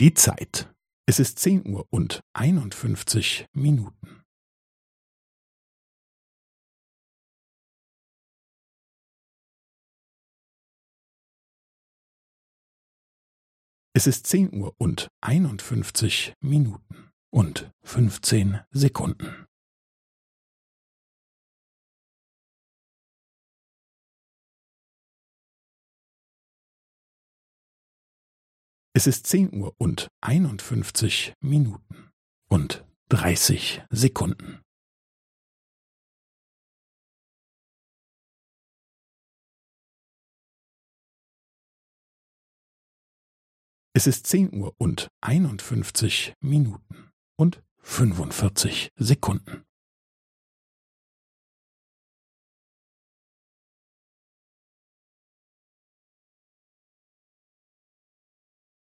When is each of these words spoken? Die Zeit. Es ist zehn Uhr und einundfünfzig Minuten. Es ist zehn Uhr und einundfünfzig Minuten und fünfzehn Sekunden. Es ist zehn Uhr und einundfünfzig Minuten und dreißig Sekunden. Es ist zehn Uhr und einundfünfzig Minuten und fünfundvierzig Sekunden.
Die 0.00 0.14
Zeit. 0.14 0.72
Es 1.06 1.18
ist 1.18 1.40
zehn 1.40 1.66
Uhr 1.66 1.84
und 1.90 2.20
einundfünfzig 2.32 3.46
Minuten. 3.52 4.22
Es 13.92 14.06
ist 14.06 14.28
zehn 14.28 14.54
Uhr 14.54 14.72
und 14.78 15.08
einundfünfzig 15.20 16.32
Minuten 16.40 17.10
und 17.30 17.72
fünfzehn 17.82 18.60
Sekunden. 18.70 19.47
Es 28.98 29.06
ist 29.06 29.28
zehn 29.28 29.54
Uhr 29.54 29.76
und 29.78 30.08
einundfünfzig 30.20 31.32
Minuten 31.38 32.10
und 32.48 32.84
dreißig 33.08 33.84
Sekunden. 33.90 34.60
Es 43.92 44.08
ist 44.08 44.26
zehn 44.26 44.52
Uhr 44.52 44.74
und 44.78 45.06
einundfünfzig 45.20 46.34
Minuten 46.40 47.12
und 47.36 47.62
fünfundvierzig 47.76 48.90
Sekunden. 48.96 49.64